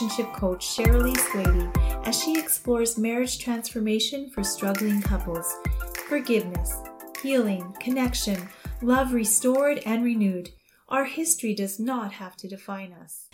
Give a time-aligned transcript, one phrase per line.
[0.00, 1.68] relationship coach Cherylee Swady
[2.08, 5.52] as she explores marriage transformation for struggling couples,
[6.08, 6.74] forgiveness,
[7.22, 8.48] healing, connection,
[8.80, 10.48] love restored and renewed.
[10.88, 13.28] Our history does not have to define us.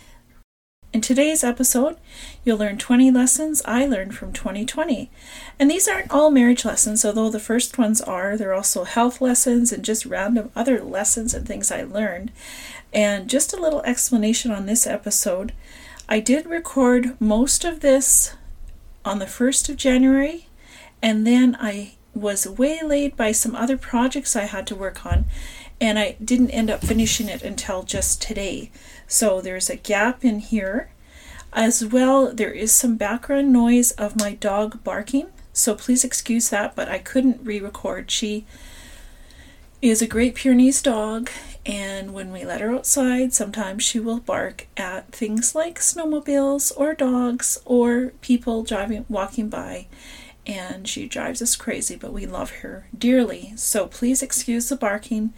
[0.91, 1.95] In today's episode,
[2.43, 5.09] you'll learn 20 lessons I learned from 2020.
[5.57, 8.35] And these aren't all marriage lessons, although the first ones are.
[8.35, 12.33] They're also health lessons and just random other lessons and things I learned.
[12.91, 15.53] And just a little explanation on this episode.
[16.09, 18.33] I did record most of this
[19.03, 20.47] on the 1st of January,
[21.01, 25.25] and then I was waylaid by some other projects I had to work on,
[25.81, 28.71] and I didn't end up finishing it until just today.
[29.05, 30.89] So there's a gap in here.
[31.51, 36.73] As well, there is some background noise of my dog barking, so please excuse that,
[36.73, 38.11] but I couldn't re record.
[38.11, 38.45] She
[39.81, 41.29] is a Great Pyrenees dog,
[41.67, 46.95] and when we let her outside, sometimes she will bark at things like snowmobiles or
[46.95, 49.87] dogs or people driving walking by
[50.47, 53.51] and she drives us crazy, but we love her dearly.
[53.57, 55.33] So please excuse the barking.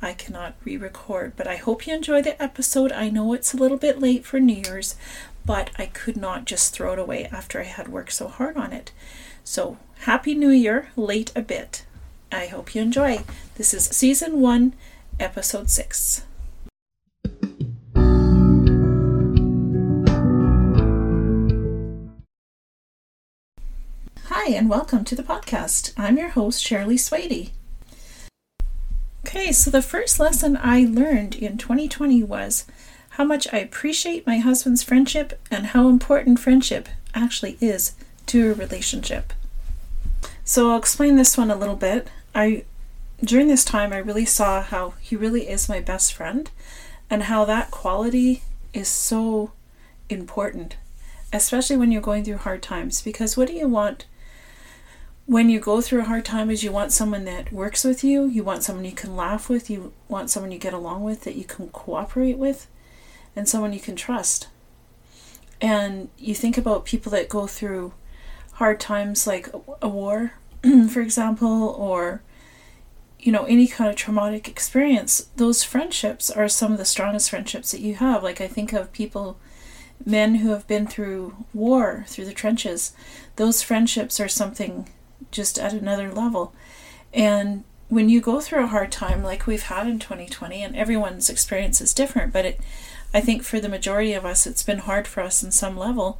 [0.00, 2.92] I cannot re record, but I hope you enjoy the episode.
[2.92, 4.94] I know it's a little bit late for New Year's,
[5.44, 8.72] but I could not just throw it away after I had worked so hard on
[8.72, 8.92] it.
[9.42, 11.84] So, Happy New Year, late a bit.
[12.30, 13.24] I hope you enjoy.
[13.56, 14.74] This is season one,
[15.20, 16.24] episode six.
[24.24, 25.92] Hi, and welcome to the podcast.
[25.96, 27.52] I'm your host, Shirley Swady.
[29.26, 32.66] Okay, so the first lesson I learned in 2020 was
[33.10, 37.92] how much I appreciate my husband's friendship and how important friendship actually is
[38.26, 39.32] to a relationship.
[40.44, 42.08] So I'll explain this one a little bit.
[42.34, 42.64] I
[43.24, 46.50] during this time I really saw how he really is my best friend
[47.08, 49.52] and how that quality is so
[50.08, 50.76] important,
[51.32, 54.06] especially when you're going through hard times because what do you want
[55.26, 58.26] when you go through a hard time is you want someone that works with you,
[58.26, 61.36] you want someone you can laugh with, you want someone you get along with that
[61.36, 62.66] you can cooperate with,
[63.36, 64.48] and someone you can trust.
[65.60, 67.92] And you think about people that go through
[68.54, 69.48] hard times like
[69.80, 70.32] a war,
[70.90, 72.22] for example, or
[73.22, 77.70] you know, any kind of traumatic experience, those friendships are some of the strongest friendships
[77.70, 78.22] that you have.
[78.22, 79.38] Like I think of people
[80.04, 82.92] men who have been through war, through the trenches.
[83.36, 84.88] Those friendships are something
[85.30, 86.52] just at another level.
[87.14, 91.28] And when you go through a hard time like we've had in 2020 and everyone's
[91.28, 92.60] experience is different but it
[93.12, 96.18] i think for the majority of us it's been hard for us in some level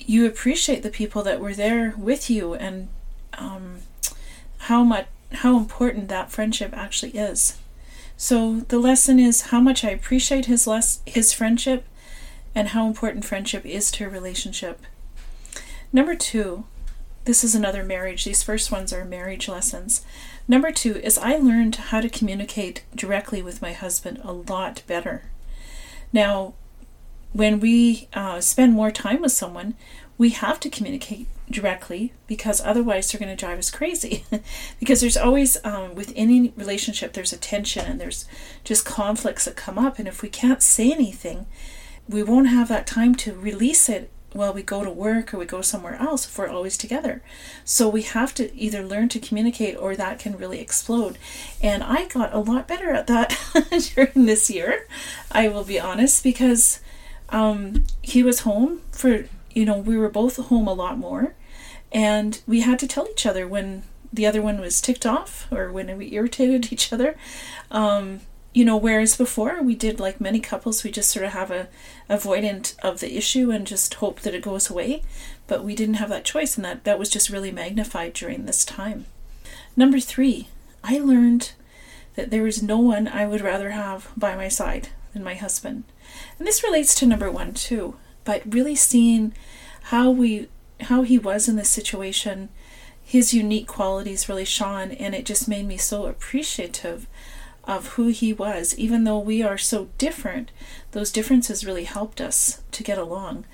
[0.00, 2.88] you appreciate the people that were there with you and
[3.34, 3.76] um,
[4.58, 7.58] how much how important that friendship actually is
[8.16, 11.84] so the lesson is how much i appreciate his less his friendship
[12.54, 14.80] and how important friendship is to a relationship
[15.92, 16.64] number two
[17.24, 18.24] this is another marriage.
[18.24, 20.04] These first ones are marriage lessons.
[20.48, 25.24] Number two is I learned how to communicate directly with my husband a lot better.
[26.12, 26.54] Now,
[27.32, 29.74] when we uh, spend more time with someone,
[30.16, 34.24] we have to communicate directly because otherwise they're going to drive us crazy.
[34.80, 38.26] because there's always, um, with any relationship, there's a tension and there's
[38.64, 39.98] just conflicts that come up.
[39.98, 41.46] And if we can't say anything,
[42.08, 45.44] we won't have that time to release it while we go to work or we
[45.44, 47.22] go somewhere else if we're always together.
[47.64, 51.18] So we have to either learn to communicate or that can really explode.
[51.62, 53.36] And I got a lot better at that
[53.94, 54.86] during this year,
[55.32, 56.80] I will be honest, because
[57.30, 61.34] um, he was home for, you know, we were both home a lot more.
[61.92, 65.70] And we had to tell each other when the other one was ticked off or
[65.70, 67.16] when we irritated each other.
[67.70, 68.20] Um,
[68.52, 71.68] you know, whereas before we did like many couples, we just sort of have a
[72.08, 75.02] avoidant of the issue and just hope that it goes away.
[75.46, 78.64] But we didn't have that choice, and that that was just really magnified during this
[78.64, 79.06] time.
[79.76, 80.48] Number three,
[80.82, 81.52] I learned
[82.16, 85.84] that there is no one I would rather have by my side than my husband,
[86.38, 87.96] and this relates to number one too.
[88.24, 89.32] But really seeing
[89.84, 90.48] how we
[90.82, 92.48] how he was in this situation,
[93.02, 97.06] his unique qualities really shone, and it just made me so appreciative
[97.64, 98.76] of who he was.
[98.78, 100.50] Even though we are so different,
[100.92, 103.44] those differences really helped us to get along.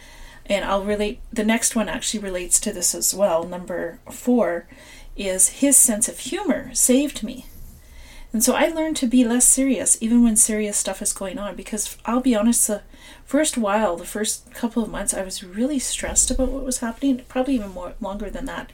[0.46, 3.44] And I'll relate, the next one actually relates to this as well.
[3.44, 4.68] Number four
[5.16, 7.46] is his sense of humor saved me.
[8.36, 11.56] And so I learned to be less serious, even when serious stuff is going on,
[11.56, 12.82] because I'll be honest, the
[13.24, 17.22] first while, the first couple of months, I was really stressed about what was happening,
[17.28, 18.72] probably even more longer than that.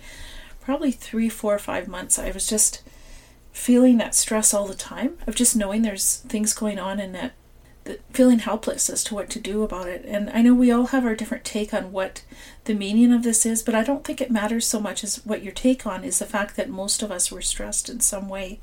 [0.61, 2.19] Probably three, four, five months.
[2.19, 2.83] I was just
[3.53, 7.35] feeling that stress all the time of just knowing there's things going on and that
[8.11, 10.05] feeling helpless as to what to do about it.
[10.05, 12.25] And I know we all have our different take on what
[12.65, 15.45] the meaning of this is, but I don't think it matters so much as what
[15.45, 18.59] your take on is the fact that most of us were stressed in some way.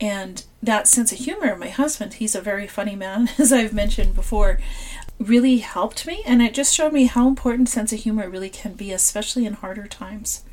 [0.00, 4.14] And that sense of humor, my husband, he's a very funny man, as I've mentioned
[4.14, 4.58] before,
[5.18, 6.22] really helped me.
[6.26, 9.54] And it just showed me how important sense of humor really can be, especially in
[9.54, 10.44] harder times.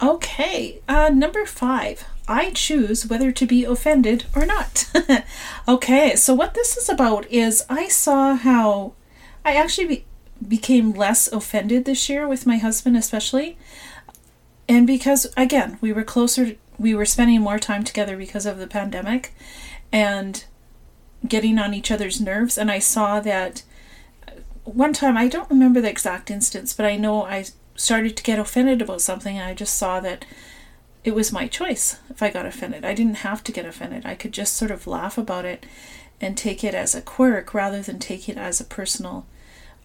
[0.00, 2.04] Okay, uh, number five.
[2.26, 4.90] I choose whether to be offended or not.
[5.68, 8.94] okay, so what this is about is I saw how
[9.44, 10.04] I actually be-
[10.46, 13.58] became less offended this year with my husband, especially.
[14.68, 18.66] And because, again, we were closer, we were spending more time together because of the
[18.66, 19.34] pandemic
[19.92, 20.44] and
[21.26, 22.58] getting on each other's nerves.
[22.58, 23.62] And I saw that
[24.26, 24.32] uh,
[24.64, 28.38] one time, I don't remember the exact instance, but I know I started to get
[28.38, 30.24] offended about something and I just saw that
[31.04, 32.84] it was my choice if I got offended.
[32.84, 34.06] I didn't have to get offended.
[34.06, 35.66] I could just sort of laugh about it
[36.20, 39.26] and take it as a quirk rather than take it as a personal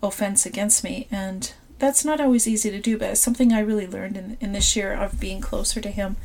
[0.03, 1.07] offense against me.
[1.09, 4.51] And that's not always easy to do, but it's something I really learned in, in
[4.53, 6.17] this year of being closer to him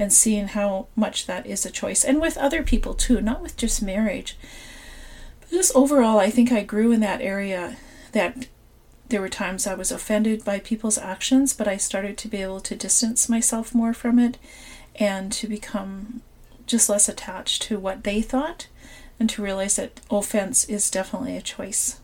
[0.00, 2.04] and seeing how much that is a choice.
[2.04, 4.34] And with other people too, not with just marriage.
[5.40, 7.76] But just overall, I think I grew in that area
[8.12, 8.46] that
[9.10, 12.60] there were times I was offended by people's actions, but I started to be able
[12.60, 14.38] to distance myself more from it
[14.96, 16.22] and to become
[16.66, 18.68] just less attached to what they thought
[19.18, 22.00] and to realize that offense is definitely a choice.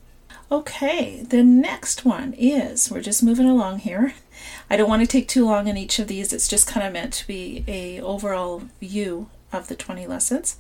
[0.53, 4.13] Okay, the next one is we're just moving along here.
[4.69, 6.33] I don't want to take too long on each of these.
[6.33, 10.57] It's just kind of meant to be a overall view of the 20 lessons.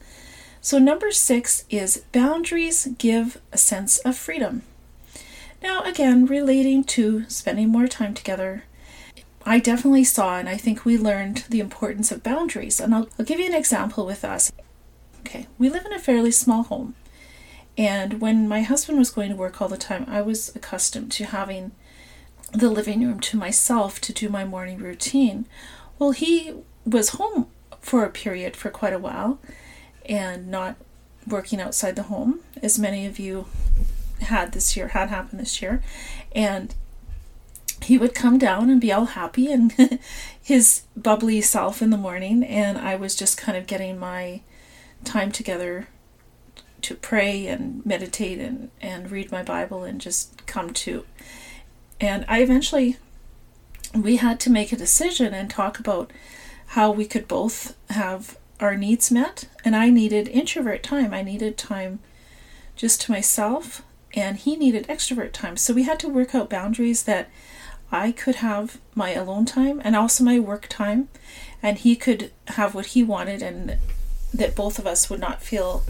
[0.61, 4.62] So number 6 is boundaries give a sense of freedom.
[5.62, 8.65] Now, again, relating to spending more time together,
[9.44, 12.81] I definitely saw and I think we learned the importance of boundaries.
[12.81, 14.50] And I'll, I'll give you an example with us.
[15.21, 16.94] Okay, we live in a fairly small home.
[17.79, 21.27] And when my husband was going to work all the time, I was accustomed to
[21.27, 21.73] having
[22.52, 25.46] the living room to myself to do my morning routine.
[25.98, 26.54] Well, he
[26.84, 27.48] was home
[27.81, 29.38] for a period for quite a while
[30.08, 30.76] and not
[31.26, 33.46] working outside the home, as many of you
[34.20, 35.82] had this year, had happened this year.
[36.32, 36.75] And
[37.82, 40.00] he would come down and be all happy and
[40.42, 42.42] his bubbly self in the morning.
[42.42, 44.40] And I was just kind of getting my
[45.04, 45.88] time together
[46.82, 51.04] to pray and meditate and, and read my Bible and just come to.
[52.00, 52.96] And I eventually,
[53.94, 56.10] we had to make a decision and talk about
[56.69, 59.48] how we could both have our needs met.
[59.64, 61.14] And I needed introvert time.
[61.14, 62.00] I needed time
[62.75, 63.82] just to myself
[64.16, 65.56] and he needed extrovert time.
[65.56, 67.28] So we had to work out boundaries that
[67.93, 71.08] I could have my alone time and also my work time,
[71.62, 73.76] and he could have what he wanted, and
[74.34, 75.84] that both of us would not feel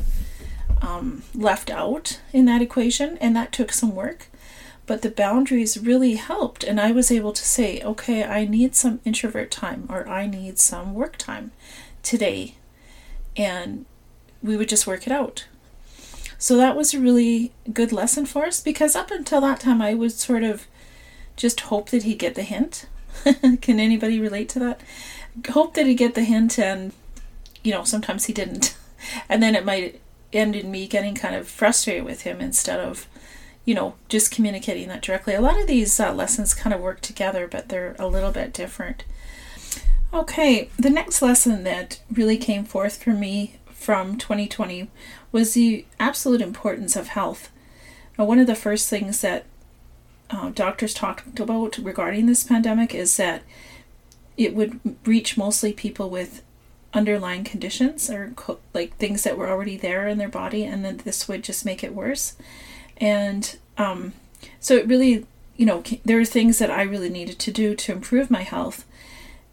[0.82, 3.17] um, left out in that equation.
[3.19, 4.26] And that took some work.
[4.87, 9.00] But the boundaries really helped, and I was able to say, okay, I need some
[9.05, 11.50] introvert time or I need some work time
[12.03, 12.55] today.
[13.37, 13.85] And
[14.43, 15.47] we would just work it out.
[16.38, 19.94] So that was a really good lesson for us because up until that time, I
[19.94, 20.67] would sort of
[21.35, 22.87] just hope that he'd get the hint.
[23.61, 24.81] Can anybody relate to that?
[25.50, 26.93] Hope that he'd get the hint, and
[27.62, 28.76] you know, sometimes he didn't.
[29.28, 30.00] And then it might
[30.33, 33.07] end in me getting kind of frustrated with him instead of,
[33.66, 35.35] you know, just communicating that directly.
[35.35, 38.54] A lot of these uh, lessons kind of work together, but they're a little bit
[38.54, 39.04] different.
[40.14, 44.88] Okay, the next lesson that really came forth for me from 2020
[45.32, 47.50] was the absolute importance of health.
[48.16, 49.44] Now, one of the first things that
[50.30, 53.42] uh, doctors talked about regarding this pandemic is that
[54.37, 56.42] it would reach mostly people with
[56.94, 60.99] underlying conditions or co- like things that were already there in their body, and then
[60.99, 62.37] this would just make it worse.
[62.99, 64.12] And um,
[64.61, 65.26] so it really,
[65.57, 68.85] you know, there are things that I really needed to do to improve my health,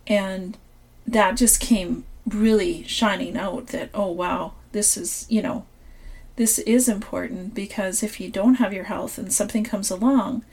[0.08, 0.58] and
[1.06, 5.66] that just came really shining out that oh wow this is you know
[6.36, 10.44] this is important because if you don't have your health and something comes along,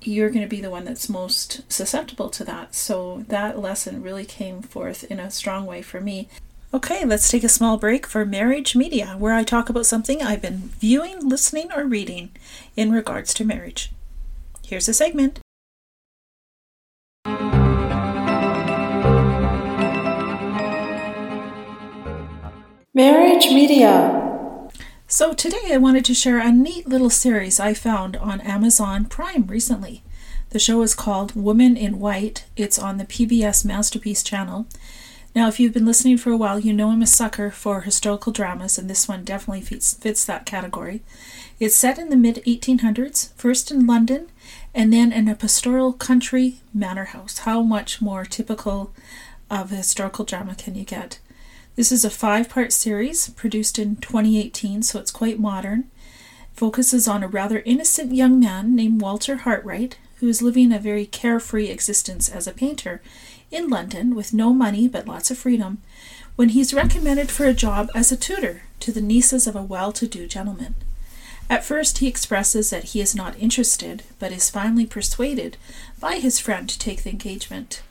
[0.00, 2.74] you're going to be the one that's most susceptible to that.
[2.74, 6.28] So that lesson really came forth in a strong way for me.
[6.72, 10.42] Okay, let's take a small break for Marriage Media, where I talk about something I've
[10.42, 12.30] been viewing, listening, or reading
[12.76, 13.90] in regards to marriage.
[14.66, 15.40] Here's a segment.
[22.92, 24.68] Marriage Media.
[25.06, 29.46] So, today I wanted to share a neat little series I found on Amazon Prime
[29.46, 30.02] recently.
[30.50, 32.44] The show is called Woman in White.
[32.58, 34.66] It's on the PBS Masterpiece channel.
[35.34, 38.32] Now, if you've been listening for a while, you know I'm a sucker for historical
[38.32, 41.02] dramas, and this one definitely fits, fits that category.
[41.60, 44.28] It's set in the mid 1800s, first in London,
[44.74, 47.38] and then in a pastoral country manor house.
[47.38, 48.92] How much more typical
[49.50, 51.18] of a historical drama can you get?
[51.76, 55.90] This is a five part series produced in 2018, so it's quite modern.
[56.54, 61.06] Focuses on a rather innocent young man named Walter Hartwright, who is living a very
[61.06, 63.00] carefree existence as a painter
[63.50, 65.80] in London with no money but lots of freedom,
[66.36, 69.92] when he's recommended for a job as a tutor to the nieces of a well
[69.92, 70.74] to do gentleman.
[71.50, 75.56] At first, he expresses that he is not interested, but is finally persuaded
[75.98, 77.82] by his friend to take the engagement.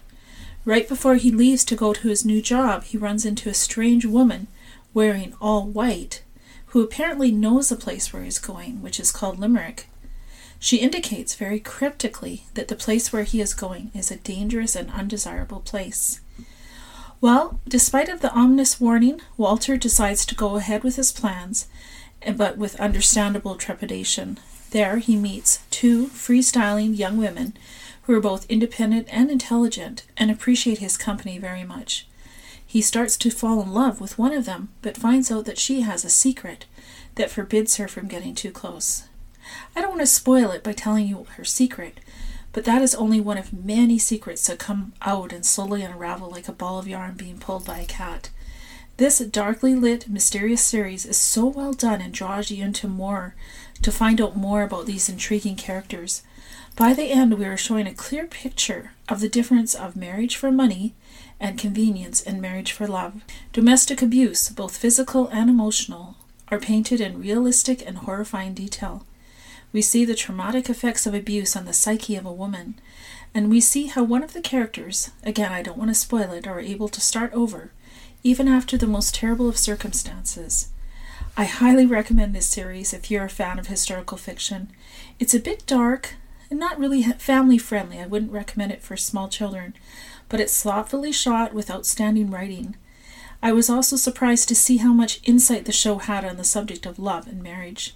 [0.64, 4.06] Right before he leaves to go to his new job, he runs into a strange
[4.06, 4.48] woman
[4.94, 6.22] wearing all white,
[6.68, 9.86] who apparently knows the place where he's going, which is called Limmeridge.
[10.60, 14.90] She indicates very cryptically that the place where he is going is a dangerous and
[14.92, 16.20] undesirable place.
[17.20, 21.68] Well, despite of the ominous warning, Walter decides to go ahead with his plans,
[22.22, 24.40] eh, but with understandable trepidation.
[24.72, 27.54] There he meets two freestyling young women
[28.04, 32.08] who are both independent and intelligent and appreciate his company very much.
[32.66, 35.82] He starts to fall in love with one of them, but finds out that she
[35.82, 36.66] has a secret
[37.16, 39.04] that forbids her from getting too close.
[39.76, 42.00] I don't want to spoil it by telling you her secret,
[42.54, 46.48] but that is only one of many secrets that come out and slowly unravel like
[46.48, 48.30] a ball of yarn being pulled by a cat.
[48.98, 53.36] This darkly lit, mysterious series is so well done and draws you into more
[53.84, 56.24] to find out more about these intriguing characters.
[56.76, 60.52] By the end, we are showing a clear picture of the difference of marriage for
[60.52, 60.96] money
[61.40, 63.22] and convenience and marriage for love.
[63.54, 66.16] Domestic abuse, both physical and emotional,
[66.50, 69.06] are painted in realistic and horrifying detail.
[69.74, 72.80] We see the traumatic effects of abuse on the psyche of a woman,
[73.34, 76.48] and we see how one of the characters, again, I don't want to spoil it,
[76.48, 77.72] are able to start over,
[78.24, 80.70] even after the most terrible of circumstances.
[81.36, 84.72] I highly recommend this series if you're a fan of historical fiction.
[85.20, 86.16] It's a bit dark,
[86.50, 88.00] and not really family friendly.
[88.00, 89.76] I wouldn't recommend it for small children,
[90.30, 92.76] but it's thoughtfully shot with outstanding writing.
[93.44, 96.86] I was also surprised to see how much insight the show had on the subject
[96.86, 97.96] of love and marriage.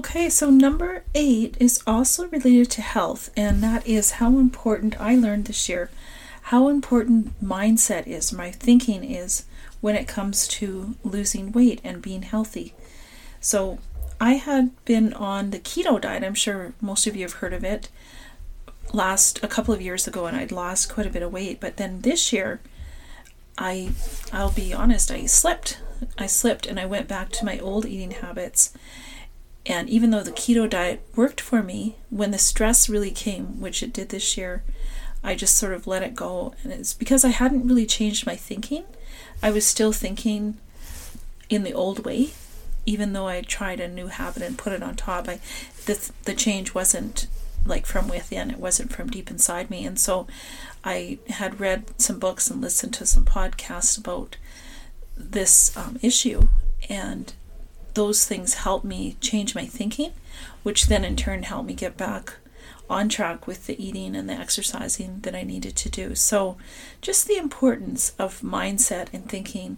[0.00, 5.14] Okay, so number eight is also related to health, and that is how important I
[5.14, 5.90] learned this year
[6.44, 9.44] how important mindset is, my thinking is
[9.82, 12.72] when it comes to losing weight and being healthy.
[13.42, 13.78] So,
[14.18, 16.24] I had been on the keto diet.
[16.24, 17.90] I'm sure most of you have heard of it.
[18.94, 21.60] Last a couple of years ago, and I'd lost quite a bit of weight.
[21.60, 22.60] But then this year,
[23.58, 23.90] I,
[24.32, 25.78] I'll be honest, I slipped.
[26.16, 28.72] I slipped, and I went back to my old eating habits.
[29.66, 33.82] And even though the keto diet worked for me, when the stress really came, which
[33.82, 34.62] it did this year,
[35.22, 36.54] I just sort of let it go.
[36.62, 38.84] And it's because I hadn't really changed my thinking.
[39.42, 40.56] I was still thinking
[41.50, 42.30] in the old way,
[42.86, 45.28] even though I tried a new habit and put it on top.
[45.28, 45.40] I
[45.86, 47.26] the the change wasn't
[47.66, 48.50] like from within.
[48.50, 49.84] It wasn't from deep inside me.
[49.84, 50.26] And so
[50.84, 54.36] I had read some books and listened to some podcasts about
[55.16, 56.48] this um, issue,
[56.88, 57.34] and
[58.00, 60.10] those things helped me change my thinking,
[60.62, 62.36] which then in turn helped me get back
[62.88, 66.14] on track with the eating and the exercising that I needed to do.
[66.14, 66.56] So,
[67.02, 69.76] just the importance of mindset and thinking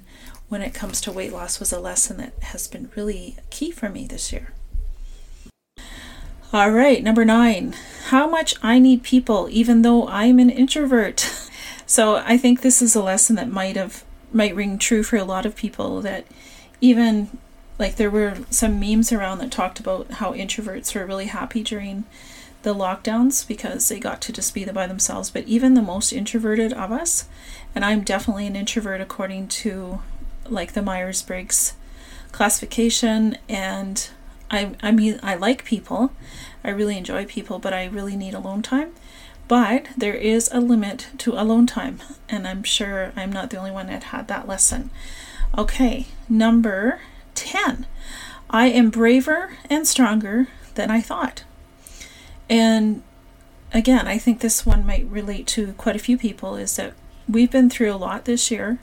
[0.48, 3.88] when it comes to weight loss was a lesson that has been really key for
[3.88, 4.52] me this year.
[6.52, 7.74] All right, number nine,
[8.10, 11.28] how much I need people, even though I'm an introvert.
[11.86, 15.24] so, I think this is a lesson that might have might ring true for a
[15.24, 16.24] lot of people that
[16.80, 17.36] even
[17.82, 22.04] like there were some memes around that talked about how introverts were really happy during
[22.62, 25.30] the lockdowns because they got to just be by themselves.
[25.30, 27.28] But even the most introverted of us,
[27.74, 30.00] and I'm definitely an introvert according to
[30.48, 31.74] like the Myers Briggs
[32.30, 34.08] classification, and
[34.48, 36.12] I, I mean, I like people,
[36.62, 38.92] I really enjoy people, but I really need alone time.
[39.48, 41.98] But there is a limit to alone time,
[42.28, 44.90] and I'm sure I'm not the only one that had that lesson.
[45.58, 47.00] Okay, number
[47.42, 47.86] 10.
[48.50, 51.44] I am braver and stronger than I thought.
[52.48, 53.02] And
[53.72, 56.94] again, I think this one might relate to quite a few people is that
[57.28, 58.78] we've been through a lot this year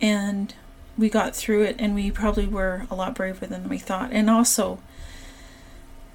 [0.00, 0.54] and
[0.96, 4.10] we got through it and we probably were a lot braver than we thought.
[4.12, 4.80] And also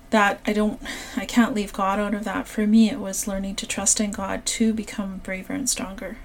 [0.10, 0.82] that I don't
[1.16, 2.48] I can't leave God out of that.
[2.48, 6.18] For me it was learning to trust in God to become braver and stronger.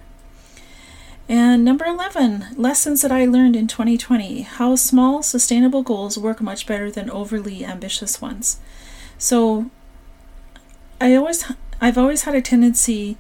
[1.29, 6.67] And number 11, lessons that I learned in 2020 how small, sustainable goals work much
[6.67, 8.59] better than overly ambitious ones.
[9.19, 9.71] So,
[11.01, 11.45] I always
[11.81, 13.17] I've always had a tendency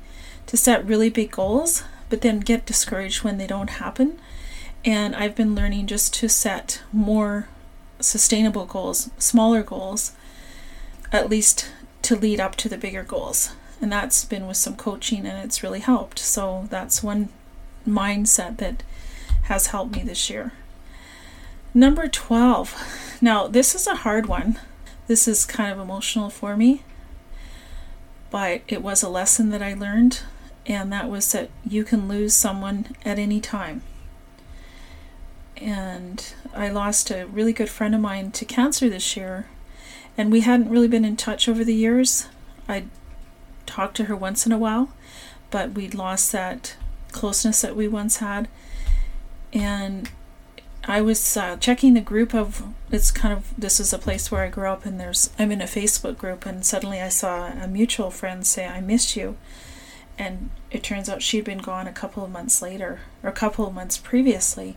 [0.47, 4.19] to set really big goals, but then get discouraged when they don't happen.
[4.85, 7.49] And I've been learning just to set more
[8.01, 10.13] sustainable goals, smaller goals,
[11.13, 11.71] at least
[12.03, 13.51] to lead up to the bigger goals.
[13.81, 16.19] And that's been with some coaching and it's really helped.
[16.19, 17.29] So that's one
[17.89, 18.83] mindset that
[19.45, 20.53] has helped me this year.
[21.75, 23.19] Number 12.
[23.21, 24.59] Now, this is a hard one.
[25.07, 26.83] This is kind of emotional for me,
[28.31, 30.21] but it was a lesson that I learned,
[30.67, 33.83] and that was that you can lose someone at any time.
[35.57, 39.47] And I lost a really good friend of mine to cancer this year,
[40.17, 42.29] and we hadn't really been in touch over the years.
[42.69, 42.89] I'd
[43.65, 44.93] talked to her once in a while,
[45.51, 46.77] but we'd lost that
[47.13, 48.49] closeness that we once had.
[49.53, 50.11] And
[50.85, 54.43] I was uh, checking the group of it's kind of this is a place where
[54.43, 57.69] I grew up and there's I'm in a Facebook group and suddenly I saw a
[57.69, 59.37] mutual friend say I missed you.
[60.19, 63.67] And it turns out she'd been gone a couple of months later or a couple
[63.67, 64.77] of months previously.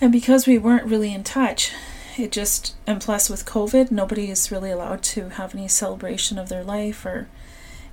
[0.00, 1.72] And because we weren't really in touch
[2.18, 6.48] it just and plus with covid nobody is really allowed to have any celebration of
[6.48, 7.28] their life or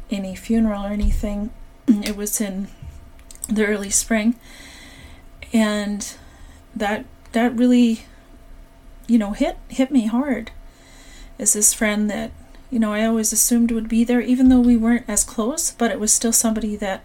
[0.10, 1.51] any funeral or anything
[1.88, 2.67] it was in
[3.48, 4.36] the early spring.
[5.53, 6.13] And
[6.75, 8.06] that that really
[9.08, 10.51] you know hit hit me hard
[11.39, 12.32] as this friend that
[12.70, 15.91] you know I always assumed would be there even though we weren't as close but
[15.91, 17.03] it was still somebody that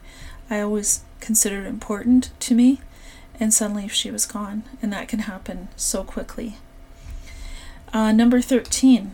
[0.51, 2.81] I always considered important to me.
[3.41, 6.57] And suddenly she was gone and that can happen so quickly.
[7.93, 9.13] Uh, number 13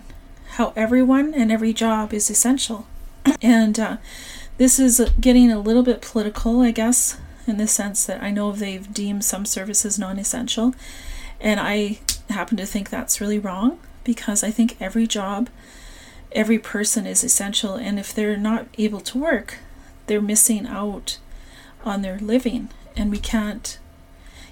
[0.53, 2.87] how everyone and every job is essential.
[3.43, 3.97] And uh,
[4.59, 8.53] this is getting a little bit political, I guess, in the sense that I know
[8.53, 10.75] they've deemed some services non essential.
[11.41, 15.49] And I happen to think that's really wrong because I think every job,
[16.33, 17.75] every person is essential.
[17.75, 19.59] And if they're not able to work,
[20.07, 21.19] they're missing out
[21.85, 22.71] on their living.
[22.97, 23.79] And we can't,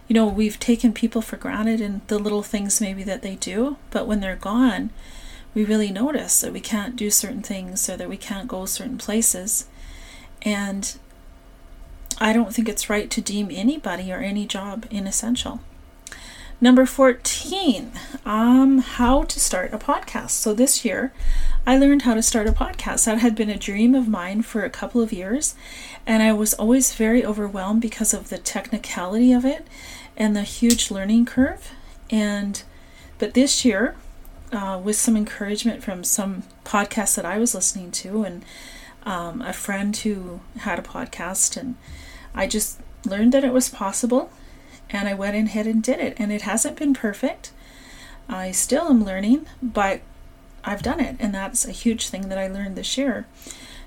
[0.07, 3.77] you know, we've taken people for granted and the little things maybe that they do,
[3.91, 4.91] but when they're gone,
[5.53, 8.99] we really notice that we can't do certain things or that we can't go certain
[8.99, 9.67] places.
[10.43, 10.97] And
[12.19, 15.61] I don't think it's right to deem anybody or any job inessential.
[16.59, 17.93] Number 14,
[18.25, 20.31] um, how to start a podcast.
[20.31, 21.13] So this year,
[21.67, 23.05] I learned how to start a podcast.
[23.05, 25.55] That had been a dream of mine for a couple of years,
[26.07, 29.67] and I was always very overwhelmed because of the technicality of it
[30.17, 31.73] and the huge learning curve.
[32.09, 32.63] And
[33.19, 33.95] but this year,
[34.51, 38.43] uh, with some encouragement from some podcasts that I was listening to and
[39.07, 41.77] um, a friend who had a podcast, and
[42.35, 44.31] I just learned that it was possible,
[44.91, 46.15] and I went ahead and did it.
[46.19, 47.53] And it hasn't been perfect.
[48.29, 50.01] I still am learning, but
[50.65, 53.27] I've done it, and that's a huge thing that I learned this year.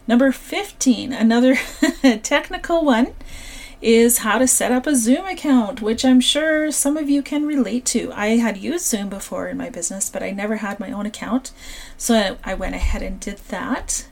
[0.07, 1.55] Number 15, another
[2.23, 3.13] technical one,
[3.81, 7.45] is how to set up a Zoom account, which I'm sure some of you can
[7.45, 8.11] relate to.
[8.13, 11.51] I had used Zoom before in my business, but I never had my own account.
[11.97, 14.07] So I went ahead and did that.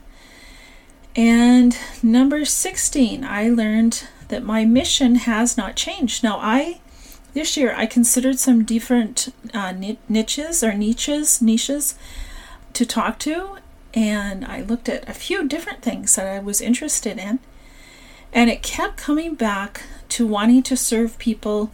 [1.18, 6.24] And number 16, I learned that my mission has not changed.
[6.24, 6.80] Now, I
[7.34, 9.74] this year I considered some different uh,
[10.08, 11.96] niches or niches niches
[12.74, 13.58] to talk to,
[13.96, 17.40] and I looked at a few different things that I was interested in,
[18.32, 21.72] and it kept coming back to wanting to serve people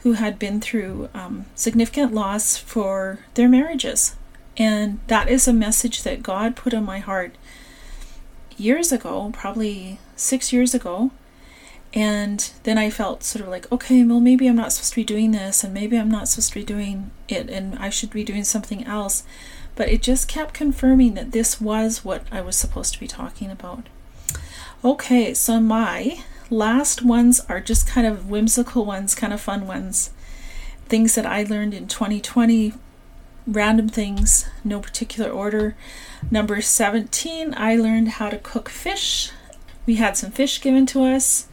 [0.00, 4.16] who had been through um, significant loss for their marriages,
[4.58, 7.36] and that is a message that God put in my heart
[8.58, 11.10] years ago, probably six years ago.
[11.92, 15.04] And then I felt sort of like, okay, well, maybe I'm not supposed to be
[15.04, 18.24] doing this, and maybe I'm not supposed to be doing it, and I should be
[18.24, 19.22] doing something else.
[19.76, 23.50] But it just kept confirming that this was what I was supposed to be talking
[23.50, 23.88] about.
[24.84, 30.10] Okay, so my last ones are just kind of whimsical ones, kind of fun ones.
[30.88, 32.74] Things that I learned in 2020,
[33.46, 35.76] random things, no particular order.
[36.30, 39.30] Number 17, I learned how to cook fish.
[39.86, 41.48] We had some fish given to us.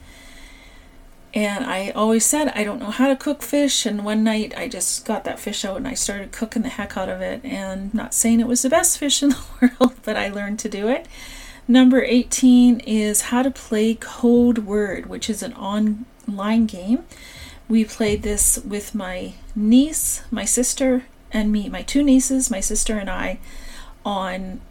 [1.34, 3.86] And I always said I don't know how to cook fish.
[3.86, 6.97] And one night I just got that fish out and I started cooking the heck
[6.97, 7.43] out of it.
[7.43, 10.69] And not saying it was the best fish in the world, but I learned to
[10.69, 11.08] do it.
[11.67, 17.06] Number 18 is how to play Code Word, which is an online game.
[17.69, 22.97] We played this with my niece, my sister, and me, my two nieces, my sister,
[22.97, 23.39] and I
[24.05, 24.61] on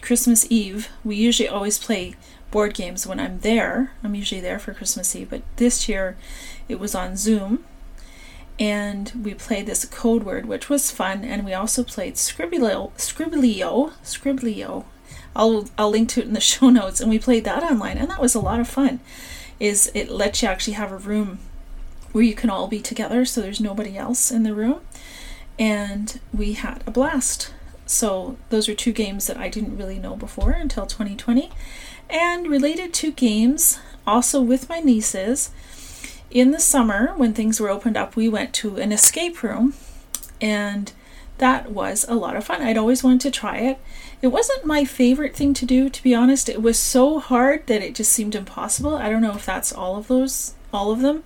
[0.00, 0.88] Christmas Eve.
[1.04, 2.14] We usually always play
[2.50, 3.92] board games when I'm there.
[4.02, 6.16] I'm usually there for Christmas Eve, but this year
[6.68, 7.64] it was on Zoom.
[8.60, 13.92] And we played this code word, which was fun, and we also played Scribblio, Scribblio,
[14.04, 14.84] Scribblio.
[15.34, 18.08] I'll I'll link to it in the show notes, and we played that online, and
[18.10, 19.00] that was a lot of fun.
[19.58, 21.38] Is it lets you actually have a room
[22.12, 24.80] where you can all be together, so there's nobody else in the room,
[25.58, 27.52] and we had a blast.
[27.86, 31.50] So those are two games that I didn't really know before until 2020.
[32.08, 35.50] And related to games, also with my nieces,
[36.30, 39.74] in the summer when things were opened up, we went to an escape room
[40.40, 40.92] and
[41.38, 42.62] that was a lot of fun.
[42.62, 43.78] I'd always wanted to try it.
[44.22, 46.48] It wasn't my favorite thing to do, to be honest.
[46.48, 48.94] It was so hard that it just seemed impossible.
[48.94, 51.22] I don't know if that's all of those, all of them,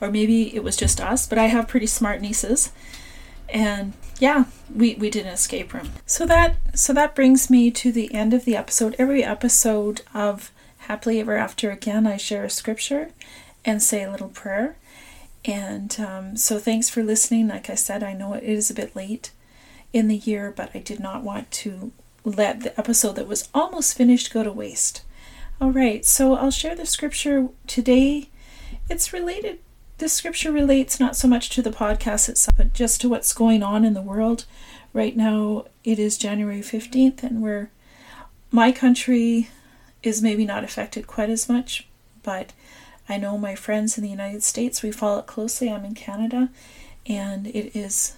[0.00, 2.72] or maybe it was just us, but I have pretty smart nieces.
[3.48, 5.90] And yeah, we, we did an escape room.
[6.06, 8.94] So that so that brings me to the end of the episode.
[8.98, 13.10] Every episode of Happily Ever After Again, I share a scripture
[13.64, 14.76] and say a little prayer.
[15.44, 17.48] And um, so thanks for listening.
[17.48, 19.30] Like I said, I know it is a bit late
[19.92, 21.92] in the year, but I did not want to
[22.24, 25.02] let the episode that was almost finished go to waste.
[25.60, 28.28] All right, so I'll share the scripture today.
[28.88, 29.58] It's related
[29.98, 33.62] this scripture relates not so much to the podcast itself, but just to what's going
[33.62, 34.44] on in the world.
[34.92, 37.70] Right now, it is January 15th, and we're,
[38.50, 39.50] my country
[40.02, 41.86] is maybe not affected quite as much,
[42.22, 42.52] but
[43.08, 45.70] I know my friends in the United States, we follow it closely.
[45.70, 46.50] I'm in Canada,
[47.06, 48.16] and it is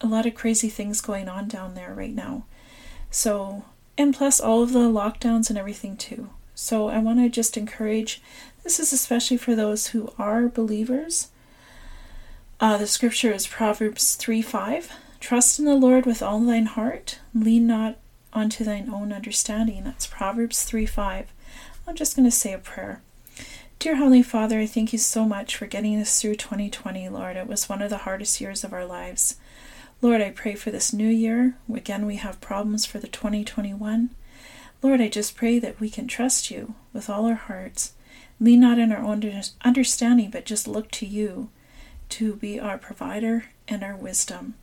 [0.00, 2.44] a lot of crazy things going on down there right now.
[3.10, 3.64] So,
[3.96, 6.30] and plus all of the lockdowns and everything too.
[6.62, 8.20] So, I want to just encourage
[8.64, 11.28] this is especially for those who are believers.
[12.60, 14.92] Uh, the scripture is Proverbs 3 5.
[15.20, 17.96] Trust in the Lord with all thine heart, lean not
[18.34, 19.84] unto thine own understanding.
[19.84, 21.32] That's Proverbs 3 5.
[21.88, 23.00] I'm just going to say a prayer.
[23.78, 27.38] Dear Heavenly Father, I thank you so much for getting us through 2020, Lord.
[27.38, 29.36] It was one of the hardest years of our lives.
[30.02, 31.56] Lord, I pray for this new year.
[31.72, 34.10] Again, we have problems for the 2021.
[34.82, 37.92] Lord, I just pray that we can trust you with all our hearts
[38.40, 39.22] lean not in our own
[39.62, 41.50] understanding, but just look to you
[42.08, 44.54] to be our provider and our wisdom.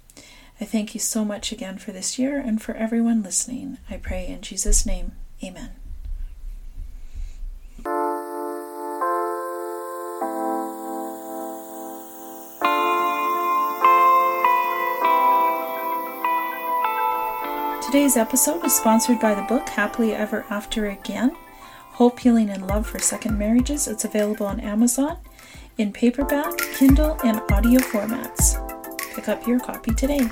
[0.59, 3.77] I thank you so much again for this year and for everyone listening.
[3.89, 5.11] I pray in Jesus' name.
[5.43, 5.69] Amen.
[17.87, 21.33] Today's episode is sponsored by the book Happily Ever After Again
[21.93, 23.87] Hope, Healing, and Love for Second Marriages.
[23.87, 25.19] It's available on Amazon
[25.77, 28.57] in paperback, Kindle, and audio formats.
[29.15, 30.29] Pick up your copy today.